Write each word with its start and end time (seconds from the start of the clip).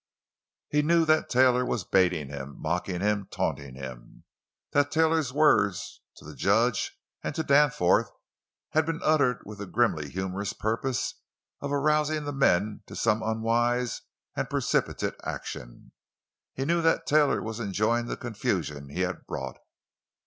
He 0.69 0.81
knew 0.81 1.05
that 1.05 1.29
Taylor 1.29 1.63
was 1.63 1.83
baiting 1.83 2.29
him, 2.29 2.59
mocking 2.59 3.01
him, 3.01 3.27
taunting 3.29 3.75
him; 3.75 4.23
that 4.71 4.89
Taylor's 4.89 5.31
words 5.31 6.01
to 6.15 6.25
the 6.25 6.33
judge 6.33 6.97
and 7.23 7.35
to 7.35 7.43
Danforth 7.43 8.09
had 8.71 8.87
been 8.87 8.99
uttered 9.03 9.43
with 9.45 9.59
the 9.59 9.67
grimly 9.67 10.09
humorous 10.09 10.53
purpose 10.53 11.21
of 11.59 11.71
arousing 11.71 12.23
the 12.25 12.33
men 12.33 12.81
to 12.87 12.95
some 12.95 13.21
unwise 13.21 14.01
and 14.35 14.49
precipitate 14.49 15.13
action; 15.23 15.91
he 16.55 16.65
knew 16.65 16.81
that 16.81 17.05
Taylor 17.05 17.39
was 17.39 17.59
enjoying 17.59 18.07
the 18.07 18.17
confusion 18.17 18.89
he 18.89 19.01
had 19.01 19.27
brought. 19.27 19.59